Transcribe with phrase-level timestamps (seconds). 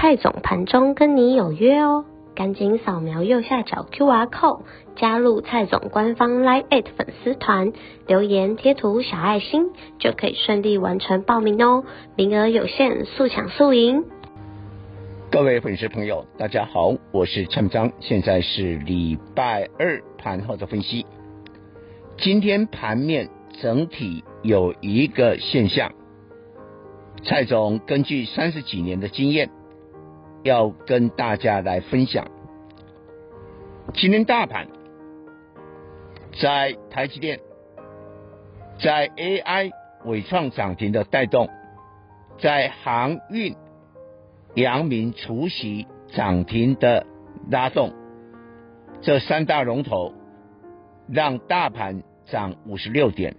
[0.00, 4.62] 蔡总盘中跟你有约哦，赶紧扫描右下角 QR code
[4.96, 7.74] 加入蔡总官方 Line@ 粉丝团，
[8.06, 9.66] 留言贴图小爱心
[9.98, 11.84] 就可以顺利完成报名哦，
[12.16, 14.06] 名额有限，速抢速赢。
[15.30, 21.04] 各位粉丝朋友，大家好，我是蔡章，现在是礼拜二盘后的分析。
[22.16, 23.28] 今天盘面
[23.60, 25.92] 整体有一个现象，
[27.22, 29.50] 蔡总根据三十几年的经验。
[30.42, 32.26] 要跟大家来分享，
[33.94, 34.68] 今天大盘
[36.40, 37.40] 在台积电、
[38.78, 39.70] 在 AI
[40.04, 41.48] 纬创涨停的带动，
[42.38, 43.54] 在航运、
[44.54, 47.06] 阳明除夕涨停的
[47.50, 47.92] 拉动，
[49.02, 50.14] 这三大龙头
[51.06, 53.36] 让大盘涨五十六点，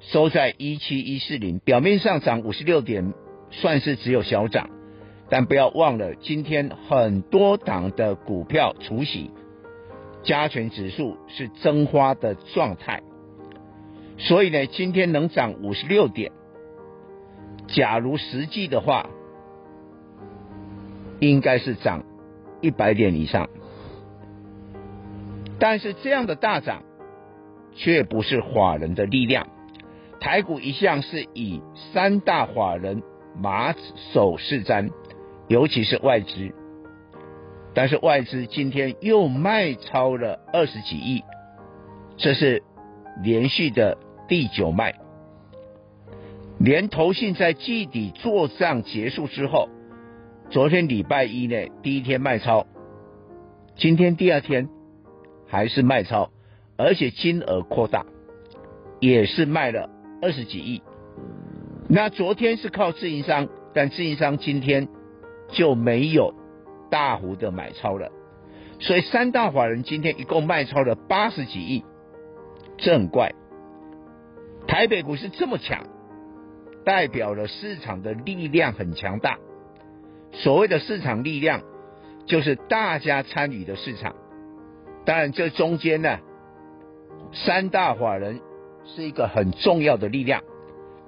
[0.00, 3.12] 收在一七一四零，表面上涨五十六点，
[3.50, 4.70] 算是只有小涨。
[5.32, 9.30] 但不要忘了，今天很多档的股票除息，
[10.22, 13.02] 加权指数是蒸发的状态，
[14.18, 16.32] 所以呢，今天能涨五十六点，
[17.66, 19.08] 假如实际的话，
[21.18, 22.04] 应该是涨
[22.60, 23.48] 一百点以上。
[25.58, 26.82] 但是这样的大涨，
[27.74, 29.48] 却不是法人的力量，
[30.20, 31.62] 台股一向是以
[31.94, 33.02] 三大法人
[33.34, 33.72] 马
[34.12, 34.90] 首是瞻。
[35.52, 36.50] 尤其是外资，
[37.74, 41.22] 但是外资今天又卖超了二十几亿，
[42.16, 42.62] 这是
[43.22, 44.94] 连续的第九卖。
[46.58, 49.68] 连投信在季底做账结束之后，
[50.48, 52.66] 昨天礼拜一呢，第一天卖超，
[53.76, 54.70] 今天第二天
[55.46, 56.30] 还是卖超，
[56.78, 58.06] 而且金额扩大，
[59.00, 59.90] 也是卖了
[60.22, 60.82] 二十几亿。
[61.90, 64.88] 那昨天是靠自营商，但自营商今天。
[65.52, 66.34] 就没有
[66.90, 68.10] 大幅的买超了，
[68.80, 71.84] 所以三大法人今天一共卖超了八十几亿，
[72.78, 73.32] 这很怪。
[74.66, 75.86] 台北股市这么强，
[76.84, 79.38] 代表了市场的力量很强大。
[80.32, 81.62] 所谓的市场力量，
[82.26, 84.14] 就是大家参与的市场。
[85.04, 86.18] 当然，这中间呢，
[87.32, 88.40] 三大法人
[88.84, 90.42] 是一个很重要的力量。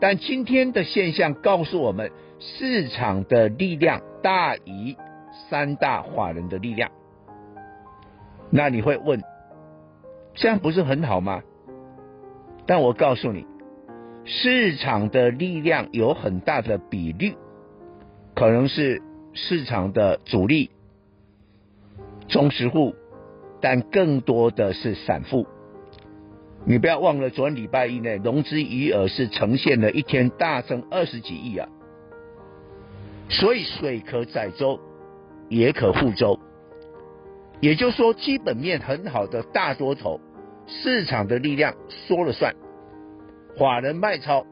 [0.06, 4.02] 但今天的现象告诉我们，市场的力量。
[4.22, 4.94] 大于
[5.48, 6.90] 三大法人的力量，
[8.50, 9.22] 那你会问，
[10.34, 11.42] 这样不是很好吗？
[12.66, 13.46] 但我告诉你，
[14.26, 17.34] 市场的力量有很大的比率，
[18.34, 19.00] 可能是
[19.32, 20.70] 市场的主力、
[22.28, 22.94] 中实户，
[23.62, 25.46] 但更多的是散户。
[26.66, 31.68] 你不要忘了，昨天礼拜一呢，融资余额是呈现了一天大增二十几亿啊。
[33.28, 34.80] 所以水可载舟，
[35.50, 36.38] 也可覆舟。
[37.60, 40.20] 也就是说，基本面很好的大多头，
[40.66, 41.74] 市场的力量
[42.06, 42.54] 说了算，
[43.58, 44.46] 法人卖超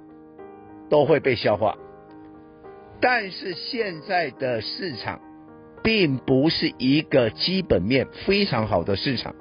[0.91, 1.77] 都会被消化。
[3.01, 5.21] 但是现在的市场
[5.83, 9.35] 并不是一个基本面非常好的市场，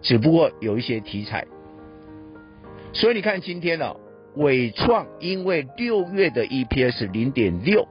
[0.00, 1.44] 只不过有一些题材。
[2.98, 4.00] 所以你看今天呢、哦，
[4.34, 7.86] 纬创因为六月的 EPS 零点六。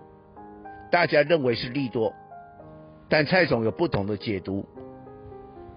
[0.92, 2.14] 大家认为是利多，
[3.08, 4.66] 但蔡总有不同的解读。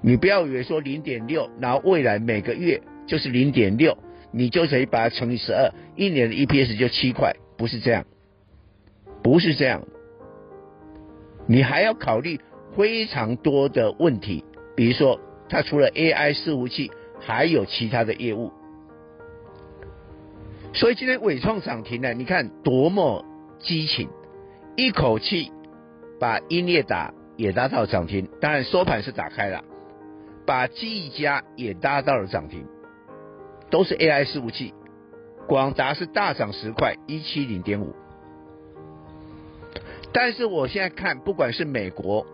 [0.03, 3.97] 你不要以为说零点六，然后未来每个月就是零点六，
[4.33, 8.05] 你就可以把它乘以十二，一年的 EPS 就七块，不是这样，
[9.23, 9.87] 不是这样。
[11.47, 12.41] 你还要考虑
[12.77, 14.45] 非常多的问题，
[14.75, 16.91] 比如说它除了 AI 伺服器，
[17.21, 18.51] 还有其他的业务。
[20.73, 23.25] 所以今天伟创涨停呢，你看多么
[23.59, 24.09] 激情。
[24.77, 25.51] 一口气
[26.19, 29.63] 把英业达也拉到涨停，当然收盘是打开了，
[30.47, 32.65] 把技嘉也拉到了涨停，
[33.69, 34.73] 都是 AI 伺服器。
[35.47, 37.95] 广达是大涨十块，一七零点五。
[40.13, 42.25] 但是我现在看，不管是美国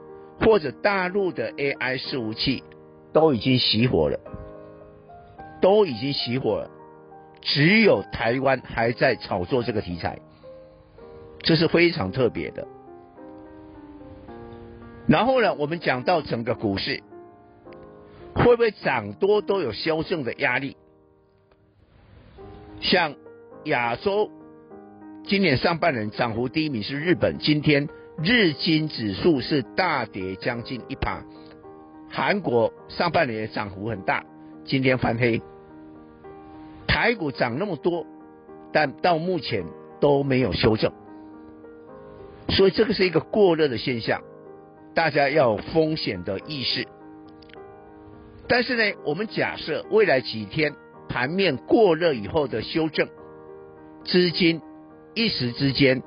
[0.40, 2.62] 或者大陆的 AI 伺服器，
[3.12, 4.20] 都已经熄火了，
[5.60, 6.70] 都已经熄火了，
[7.46, 10.18] 只有台湾还在炒作这个题材。
[11.40, 12.66] 这是非常特别的。
[15.06, 17.02] 然后呢，我们讲到整个股市
[18.34, 20.76] 会不会涨多都有修正的压力？
[22.80, 23.14] 像
[23.64, 24.30] 亚洲
[25.24, 27.88] 今年上半年涨幅第一名是日本，今天
[28.20, 31.22] 日经指数是大跌将近一趴。
[32.10, 34.24] 韩国上半年涨幅很大，
[34.64, 35.40] 今天翻黑。
[36.96, 38.06] 台股涨那么多，
[38.72, 39.66] 但到目前
[40.00, 40.90] 都没有修正，
[42.48, 44.22] 所以这个是一个过热的现象，
[44.94, 46.88] 大家要有风险的意识。
[48.48, 50.72] 但是呢，我们假设未来几天
[51.06, 53.06] 盘面过热以后的修正，
[54.02, 54.62] 资金
[55.12, 56.02] 一时之间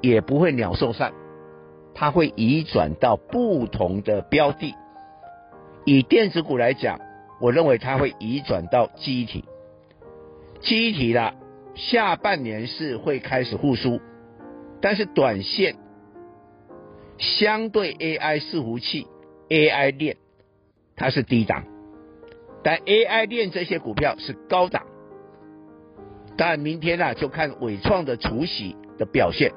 [0.00, 1.12] 也不会鸟兽散，
[1.94, 4.74] 它会移转到不同的标的。
[5.84, 6.98] 以电子股来讲，
[7.40, 9.44] 我认为它会移转到机体。
[10.64, 11.34] 记忆体啦，
[11.74, 14.00] 下半年是会开始复苏，
[14.80, 15.76] 但是短线
[17.18, 19.06] 相对 AI 伺服器、
[19.50, 20.16] AI 链，
[20.96, 21.64] 它是低档，
[22.62, 24.86] 但 AI 链这些股票是高档。
[26.36, 29.52] 但明天呢，就看伟创的除息的表现，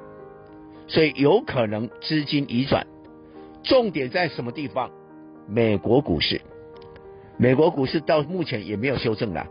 [0.88, 2.86] 所以有可能资金移转。
[3.64, 4.92] 重点在什么地方？
[5.48, 6.42] 美国股市，
[7.38, 9.48] 美国股市到目前也没有修正的。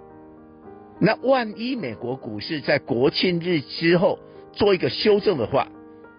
[0.98, 4.18] 那万一美国股市在国庆日之后
[4.52, 5.68] 做一个修正的话，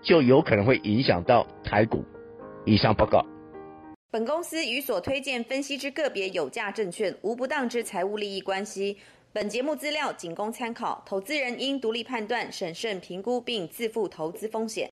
[0.03, 2.06] 就有可能会影响到台股。
[2.63, 3.25] 以上报告。
[4.12, 8.97] 本公司与所推荐分析之个别有价证券无不当之财务利益关系。
[9.33, 14.85] 本节目资料仅供参考，投资人应独立判断、审慎评估并自负投资风险。